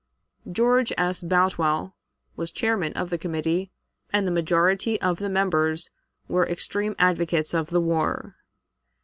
George 0.51 0.91
S. 0.97 1.21
Boutwell 1.21 1.95
was 2.35 2.49
chairman 2.49 2.91
of 2.93 3.11
the 3.11 3.19
committee, 3.19 3.69
and 4.11 4.25
the 4.25 4.31
majority 4.31 4.99
of 4.99 5.19
the 5.19 5.29
members 5.29 5.91
were 6.27 6.43
extreme 6.47 6.95
advocates 6.97 7.53
of 7.53 7.69
the 7.69 7.79
war. 7.81 8.35